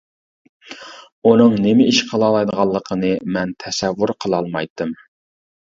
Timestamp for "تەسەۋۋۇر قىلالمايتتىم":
3.67-5.01